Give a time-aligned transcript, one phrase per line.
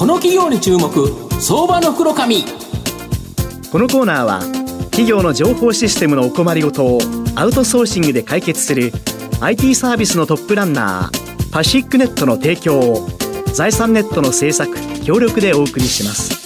[0.00, 0.88] この企業に注目
[1.42, 2.42] 相場の袋紙
[3.70, 4.40] このコーナーは
[4.84, 7.00] 企業の情報システムのお困りごとを
[7.34, 8.92] アウトソーシングで解決する
[9.42, 13.08] IT サービスのトップランナーパシックネットの提供を
[13.52, 14.74] 財産ネットの制作
[15.04, 16.39] 協力でお送りします。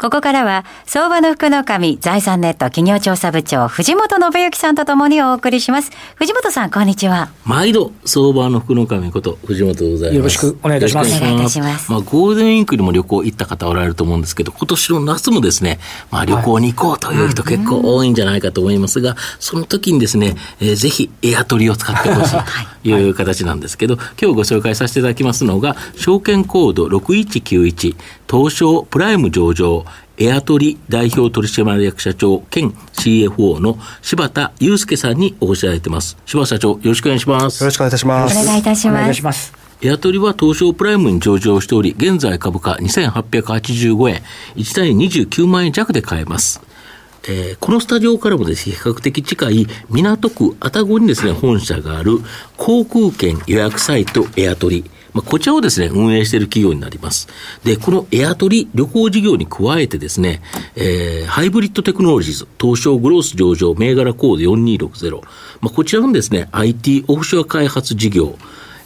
[0.00, 5.90] ここからは、相場の福の神財産ネット企業調査部長、藤本信之さんとともにお送りします。
[6.14, 7.28] 藤本さん、こんにちは。
[7.44, 10.16] 毎度、相場の福の神こと、藤本でございます。
[10.16, 11.14] よろしくお願いいたします。
[11.18, 11.92] お願いいたします。
[11.92, 15.78] まあ、ゴールデンウィークにも旅行行った方おられると思うんですけど、今年の夏もですね、
[16.10, 22.38] まあ、旅行に行こうという人結構多いんじゃないかと思いますが、その時にですね、えー、ぜひエアトリを使ってほしいと
[22.79, 27.96] いう形なんですけど、今日ご紹介させていただきますのが、証券コード6191、
[28.30, 29.84] 東証プライム上場、
[30.18, 36.18] エアトリ代表取締役社長兼 CFO の柴田祐介さんにお越しいただいてます。
[36.26, 37.62] 柴田社長、よろしくお願いします。
[37.62, 38.38] よろしくお願いいたします。
[38.38, 39.00] お願いいたします。
[39.00, 39.52] お願いします。
[39.82, 44.22] エアトリは東証プライムに上場しており、現在株価2885円、
[44.56, 46.60] 1単位29万円弱で買えます。
[47.28, 52.18] えー、このスタジオからもですね、比較的近い港区愛宕にですね、本社がある
[52.56, 54.90] 航空券予約サイトエアトリ。
[55.12, 57.28] まあ、こちらをですね、運営している企業になります。
[57.64, 60.40] で、このエアトリ旅行事業に加えてですね、
[60.76, 65.20] えー、ハイブリッドテクノロジーズ、東証グロース上場、銘柄コード4260。
[65.60, 68.38] まあ、こちらのですね、IT オフショア開発事業、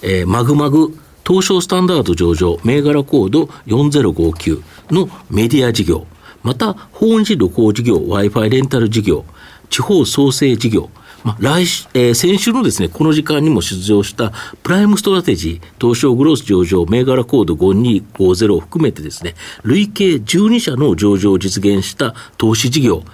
[0.02, 6.06] えー、まぐまぐ、東証スタンダード上場、銘柄コード4059のメディア事業、
[6.44, 9.24] また、訪日旅行事業、Wi-Fi レンタル事業、
[9.70, 10.90] 地方創生事業、
[11.24, 14.30] まあ、来週えー、先週のですね、この時間にも登場した
[14.62, 23.04] プライムストラテジー、東証グロース上場、銘柄コード5250を含めてですね、累計12社の上場を実現した投資事業、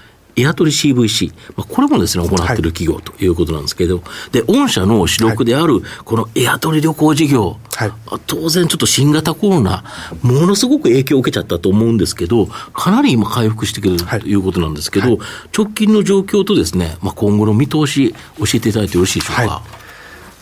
[0.40, 4.02] エアトリ CVC、まあ、これもですね、行っている企業ということなんですけど、
[4.32, 7.92] で、御社の主力である、このエアトリ旅行事業、はい、
[8.26, 9.84] 当然ちょっと新型コロナ、
[10.22, 14.34] ものすごく影響を受けちゃったと思うんですけど、かなり今回復してくるとい。
[14.34, 15.18] うことなんですけど、はい。
[15.18, 19.62] はい、直近の状況とですね、まあ、今後の見通し、教えていただいてよろしいでしょうか？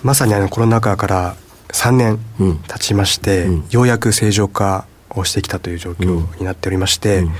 [0.02, 1.36] まさにあのコロナ禍から
[1.68, 2.18] 3年
[2.68, 3.54] 経ちまして、うん。
[3.54, 7.32] うん、ようやく正常化をしてきたという状況になっておりまして、うん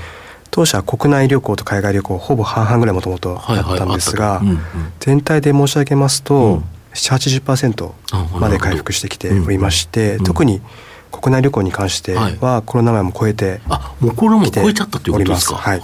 [0.51, 4.41] 当社は国内旅行と海外旅行ほぼ半々ぐらいもともとあったんですが、
[4.99, 7.91] 全体で申し上げますと、うん、780%
[8.39, 10.61] まで回復してきておりまして、特に
[11.11, 15.55] 国内旅行に関してはコロナ前も超えてあもうコロナも超えちゃったということですか？
[15.55, 15.81] はい。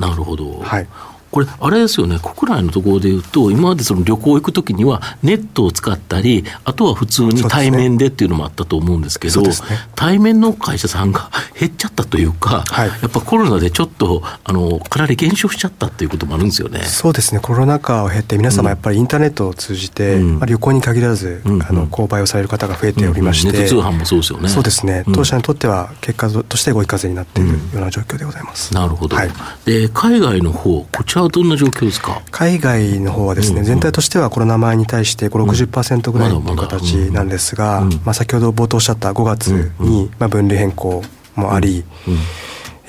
[0.00, 0.88] なるほど、はい、
[1.30, 9.50] これ、あれですよね、国内のところでいうと、今までその旅行行くときには、ネットを使ったり、あとは普通に対面でっていうのもあったと思うんですけど、ね、
[9.94, 16.82] 対面の会社さんが減っちゃったというか、はい、やっぱコロナでちょっとあのかなり減少しちゃったっていうこともあるんですよね。
[16.82, 24.48] そうですね、コロナ禍を経て、皆様やっぱりインターネットを通じて、うん、まあ、旅行に限らず、うん、あの購買をされる方が増えておりまして、うん、ネット通販もそうですよね。
[24.48, 28.74] そうですね、当社にとっては結果として追い風になっているような状況でございます。
[28.74, 29.30] なるほど、はい、
[29.64, 32.22] で海外の方こちらはどんな状況ですか？
[32.30, 41.02] 海外の方はですね、うんうん、全体としてはコロナ前に対して5、60%ぐらいの形なんですが、まあ、先ほど冒頭おっしゃった5月に、まあ、分類変更
[41.36, 42.14] もあり、うん。
[42.14, 42.20] うん、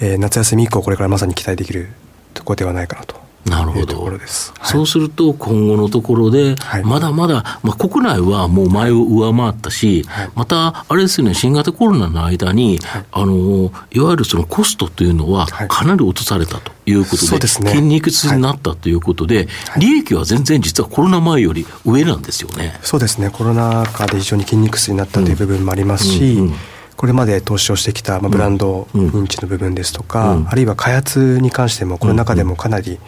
[0.02, 1.90] えー、夏休み以降これからまさに期待できる
[2.34, 4.20] ところではないかなとなるほど、はい、
[4.62, 19.48] そうすると、今後のところで、まだまだ、まあ、国内はもう前を上回ったし、はい、また、あれですよね、新型コロナの間に、はい、あのいわゆるそのコストというのは、かなり落とされたということで、でね、筋肉痛になったということで、
[19.78, 22.80] 利益は全然実はコロナ前より上なんですよね。
[22.84, 26.54] そうですね、コロナ禍で非常に筋肉痛になったという部分もありますし、うんうんうん。
[26.98, 33.00] これまで投資をしてきた、まあ、ブランド認知の部分ですとか、うん、あるいは開発に関してもこの中でもかなり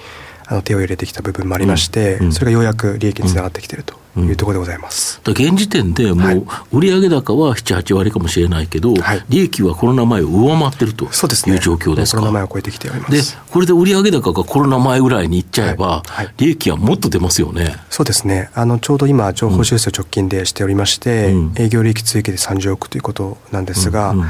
[0.54, 13.36] あの手を入れてきた部分もありまして、それがようやく利益につながってきているというところでございます、うん、現時点でもう売上高は7、8割かもしれないけど、はい、利益はコロナ前を上回ってるという状況ですか、コロナ前を超えてきております。
[13.36, 16.26] でこれで売上高がコロナ前ぐらいにいっちゃえば、はい。
[16.26, 17.76] はい、利益はもっと出ますよね。
[17.90, 18.50] そうですね。
[18.54, 24.20] あのちょうど今情報修正を直近でしておりまして、うん、営業利益追加で30億ということなんですが、うん。
[24.20, 24.28] うん、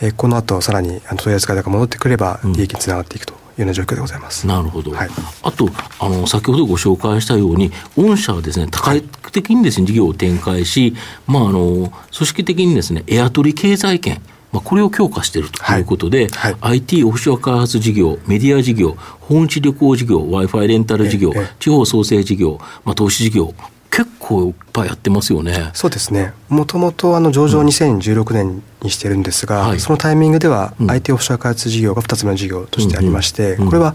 [0.00, 4.46] えこの後さらに問い扱い高が戻ってくれば利益につながっていくというような状況でございます。
[4.46, 4.92] なるほど。
[4.92, 5.08] はい、
[5.42, 5.68] あと
[5.98, 9.00] あの先ほどご紹介したように御社はですね多角
[9.32, 10.94] 的にですね事業を展開し、
[11.26, 14.20] まああの組織的にですねエアトリ経済圏
[14.52, 23.54] まあ、これを強化しているということで、はいはい、IT オフショア開発事業、メディア事業、訪日旅行事業、Wi-Fi レンタル事業、地方創生事業、まあ、投資事業、
[23.92, 25.70] 結構いっぱいやってますよね。
[25.74, 26.32] そうですね。
[26.48, 33.94] もともとあの上場2016年にしてるんですが、はい、そのタイミングでは IT オフィシャル開発事業が2つ目の事業としてありまして、これは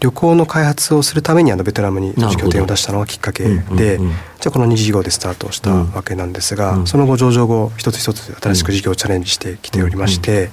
[0.00, 6.28] 旅行の開発をするためにあのベトナムに拠点を出したのがきっかけで、じゃあこの2事業でスタートしたわけなん。
[6.32, 10.50] ですが、その後上場後一つ一つ新しく事業をチャレンジしてきておりまして、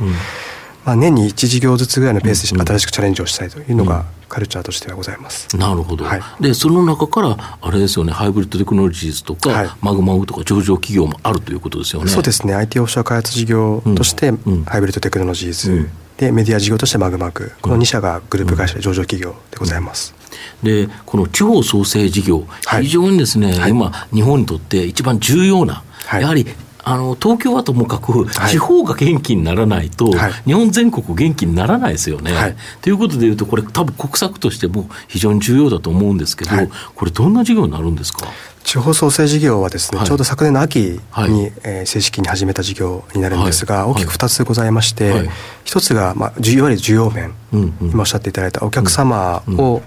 [0.86, 5.56] まあ、年に1事業ずつぐらいのペースで新しくチャレンジをしたいというのがカルチャーとしてはございます。
[5.58, 12.10] なるほど、はい、でその中からあれですよねハイブリッドテクノロジーズとか、はい、マグマグとか上場企業もあるということですよね。
[12.10, 12.54] そうですね。
[12.54, 14.32] IT オフィシャル開発事業として、
[14.66, 20.14] ハイブリッドテクノロジーズ、うん、でメディア事業としてマグマグこの2社がグループ会社で上場企業でございます。
[20.62, 22.46] でこの地方創生事業、
[22.82, 25.84] 非常にですね、今日本にとって一番重要な、
[26.14, 26.46] やはり
[26.88, 32.32] あの東京はともかく、地方が元気にならないと、はい、日本全国元気にならないですよね。
[32.32, 38.28] はい、ということでいうと、これ、多分国策としても非常に重要だと思うんですけど、はい、これ、どんな事業になるんですか？
[38.64, 41.32] 地方創生事業はですね、ちょうど昨年の秋に、はい、
[41.64, 45.28] えー、正式に始めた事業になるんですが、大きく2つございまして、
[45.64, 49.74] 一つが、まあ、いわゆる需要面、うんうん、今おっしゃっていただいたお客様を、うん。
[49.76, 49.82] うん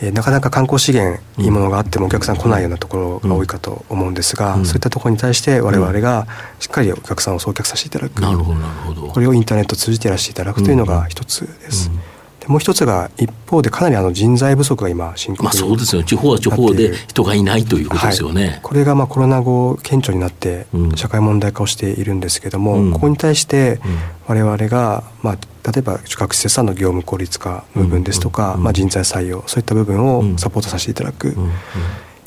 [0.00, 6.26] えー、なかなか観光資源いいものがあってもお客さん来ないようなところが多いかと思うんですが、うん、そういったところに対して我々が
[6.60, 9.08] しっかりお客さんを送客させていただく、なるほどなるほど。
[9.08, 11.90] これをインターネットを通じていらしていただくというのが一つです。
[11.90, 12.00] うん
[12.48, 16.02] もう一つが一方でかなりあの人材不足が今深刻まあそうですよ。
[16.02, 20.66] 地方は地方で人がいないということですよね、はい、これがまあコロナ後顕著になって
[20.96, 23.80] 社会問題化をしているんですけれども、うん、ここに対して
[24.26, 25.38] 我々がまあ
[25.70, 31.40] 例えば学生さんの業務効率化の部分ですとか、まあ、人材採用そういった部分をサポートさせていただく、こ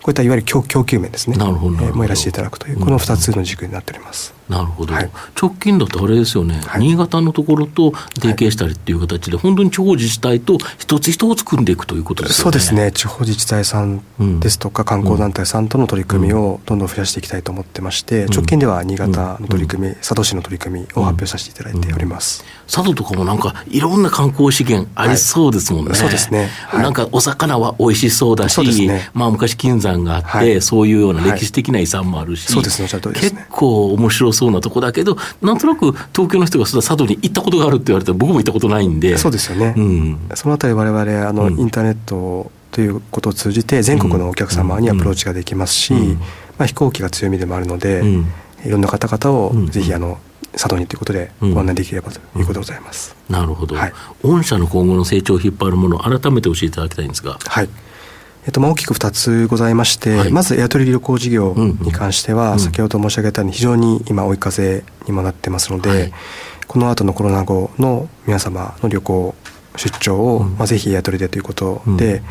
[0.07, 1.37] ういったいわゆる供給面ですね。
[1.37, 4.33] なるほどえー、もやらせていただくというこの2つの軸になっております。
[4.51, 5.09] なるほど、はい、
[5.41, 12.43] 直近だとあれですよね、はい、新潟のところと提携したりっていう形で、本当に地方自治体と一つ一つ組んでいくということですね。
[12.43, 14.01] そうですね、地方自治体さん
[14.41, 22.43] ですとか、観光団体さんとの取り組みをどんどん増やしていきたいと思ってまして、直近では新潟の取り組み、佐渡市の取り組みを発表させていただいております。
[22.67, 25.93] 佐渡とかもなんか、いろんな観光資源ありそうですもんね。
[25.93, 26.49] そうですね。
[26.73, 39.17] なんかお魚は美味しそうだし、ね、まあ昔金山があって、そういうような歴史的な遺産もあるし、そうですね、結構面白そうなとこだけど、なんとなく東京の人が佐渡に行ったことがあるって言われたら僕も行ったことないんで。
[39.17, 45.93] そうですよね、うん、そのあたり我々あの、インターネットということを通じて全国のお客様にアプローチができますし、
[46.57, 48.01] まあ、飛行機が強みでもあるので、
[48.65, 50.17] いろんな方々をぜひあの、
[50.53, 57.37] 佐渡にということでご案内できればということでございます、なるほど、はい、御社の今後の成長を引っ張るものを改めて教えていただきたいんですが。
[57.43, 57.69] はい
[58.45, 66.13] えっと、まあ大きく2つございまして、はい、まずエアトリ旅行事業に関しては、先ほど申し上げたように非常に今追い風にもなってますので、はい、
[66.67, 69.35] この後のコロナ後の皆様の旅行
[69.77, 72.23] 出張を、うん、まあ、ぜひエアトリでということで、うん。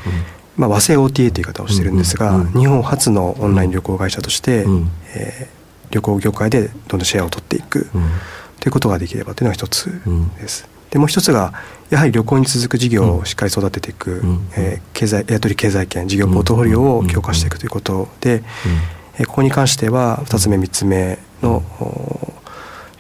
[0.57, 2.53] まあ、和製 OTA という言い方をしてるんですが、うん。
[2.53, 7.89] 日本初のオンライン旅行会社として、うん、えー、旅行業界でどんどんシェアを取っていく、
[8.61, 9.91] ということができればというのが一つ
[10.39, 10.69] です。
[10.91, 11.53] でもう一つが
[11.89, 18.43] やはり旅行に続く事業をしっかり育てていく、うん、えー、経済エアトリ経済圏事業ポートフォリオを強化していくということで、うん、
[19.19, 21.63] えー、ここに関しては2つ目3つ目の、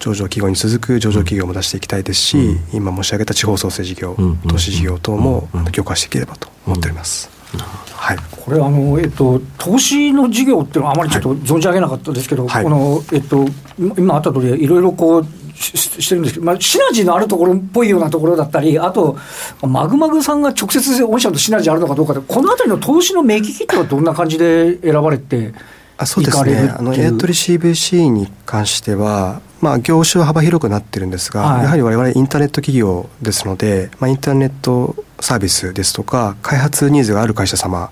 [0.00, 4.16] 上場企業に続く上場企業も出していきたいですし、うん、今申し上げた地方創生事業、
[4.48, 7.28] 投資事業等も強化していければと思っております。
[7.92, 13.44] はい、これあの、えっと、投資の事業っていうのはあまりちょっと存じ上げなかったですけど、はい、このえっと、
[13.98, 15.26] 今あった通りいろいろこう
[15.60, 19.18] してるんですけど、まあ、シナジーのあるところっぽいようなところだったり、あと、
[19.62, 25.52] マグマグさんが直接御社とシナジーあるのかどうかで、このあたりの投資の目利きってはどんな感じで選ばれて
[26.00, 37.90] あそうですね、あのエアトリ CVC に関しては、まあ、業種は幅広くなってるんですが、はい、やはりわれわれインターネット企業ですので、まあ、インターネットサービスですとか、開発ニーズがある会社様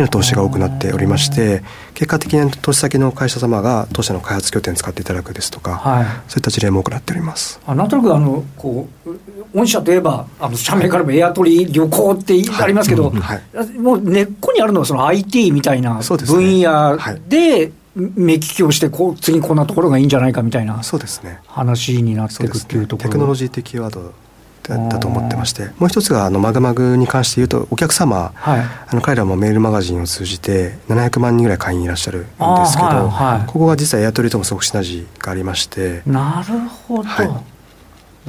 [0.00, 1.62] への投資が多くなっておりまして
[1.94, 7.60] 結果的に投資先の会社様が当社の開発拠点使っていただくですとか、はい、そういった事例も多くなっております。
[7.66, 9.10] あなんとなくあのこう
[9.54, 20.80] 御社といえばあの社名からもエアトリ旅行ってありますけど、はいはい、もう根っこにあるのはその IT みたいな分野で目利きをしてこう次こんなところがいいんじゃないかみたいな
[21.46, 24.12] 話になっていくっていうところ、ね、テクノロジー的ワード
[24.68, 37.08] だと思ってましてもう一つがあのマグマグに関して言うとお客様、はい、あの彼らもメールマガジンを通じて700万人ぐらい会員いらっしゃるんですけど、はいはい、ここは実はエアトリともすごくシナジーがありましてなるほど、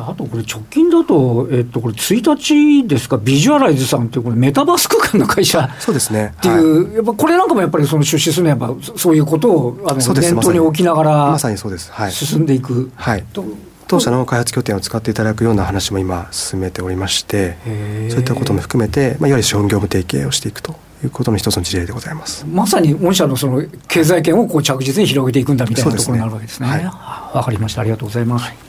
[0.01, 6.33] あとこれ直近だと、えっと、これ1日ですか、ビジュアライズさんっていう、これメタバース空間の会社そうですね。
[6.37, 11.91] っていう、はい、やっぱこれなんかもやっぱりその出資するのは、やっぱそういうことをあの念頭に置きながら、まさにそうです。
[11.91, 12.91] はい、進んでいく。
[12.95, 13.25] はい。
[13.89, 17.57] 当社の開発拠点を使っていただくような話も今進めておりまして
[18.09, 26.69] そういったことも含めて、まあ、いわゆる資本業務提携をしていくということの一つの事例でございますまさに御社のその経済圏をこう着実に広げていくんだみたいなところになるわけですね。
[26.69, 27.81] わ、ね、はい、かりました。
[27.81, 28.45] ありがとうございます。
[28.45, 28.68] はい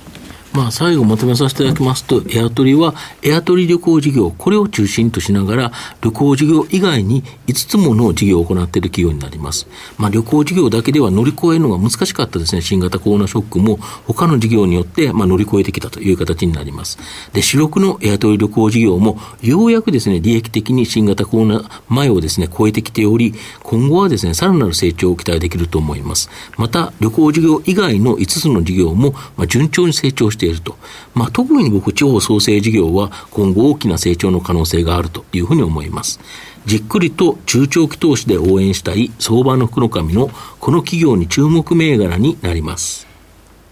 [0.52, 9.68] まあ、最後まとめさせていただきますと、エアトリは、エアトリ旅行事業、これを中心としながら、旅行事業以外に5つもの事業を行っている企業になります。
[9.96, 16.98] まあ、旅行事業だけでは乗り越えるのが難しかったですね、新型コロナショックも、他の事業によって、まあ、乗り越えてきたという形になります。
[17.32, 26.28] で、主力のエアトリ旅行事業も、ようやくですね、利益的に新型コロナ前をですね、超えてきており、今後はですね、さらなる成長を期待できると思います。
[26.56, 30.76] また、旅行事業以外の5つの事業も、まあ、順調に成長してていると。
[31.14, 36.18] まあ、特に僕、地方創生事業は今後大きな成長の可能性があるというふうに思います。
[36.66, 43.06] じっくりと中長期投資で応援したい相場の福の神のこの企業に注目銘柄になります。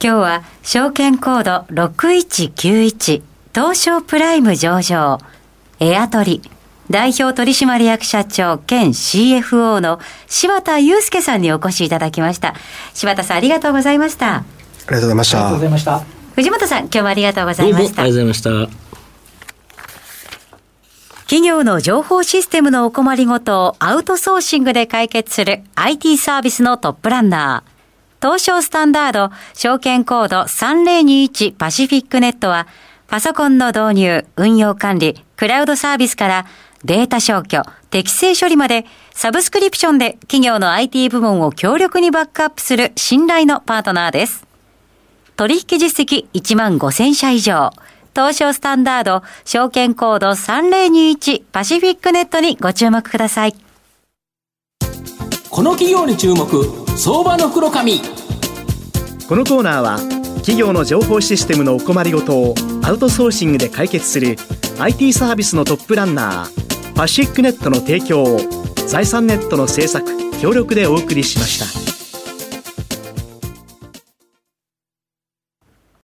[0.00, 3.22] 今日は証券コード6191
[3.54, 5.18] 東証プライム上場
[5.80, 6.40] エアトリ
[6.90, 12.54] 代表取締役社長兼 CFO の柴田祐介さんにお越しいただきました。
[12.94, 14.36] 柴田さんありがとうございました。
[14.36, 14.44] あ
[14.88, 15.38] りがとうございました。
[15.38, 16.17] ありがとうございました。
[16.38, 17.82] 藤本さん、今日もありがとうございました。
[17.82, 18.50] ありがとうございました。
[21.22, 28.24] 企業の情報システムのお困りごとをアウトソーシングで解決する IT サービスのトップランナー。
[28.24, 32.68] 東証スタンダード証券コード3021パシフィックネットは
[33.08, 36.46] パソコンの導入、運用管理、クラウドサービスから
[36.84, 44.47] データ消去、適正処理までサブスクリプションで企業の IT 部門を強力にバックアップする信頼のパートナーです。
[45.38, 47.70] 取引実績1万5000社以上。
[48.12, 53.54] 東証スタンダード、証券コード3021パシフィックネットにご注目ください。
[55.48, 56.64] この企業に注目、
[56.96, 58.00] 相場の袋紙。
[59.28, 59.98] このコーナーは、
[60.38, 64.34] 企業の情報システムのお困りごとをアウトソーシングで解決する
[64.80, 68.40] IT サービスのトップランナー、パシフィックネットの提供を
[68.88, 70.04] 財産ネットの制作、
[70.40, 71.87] 協力でお送りしました。